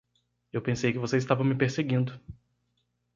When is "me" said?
1.43-1.53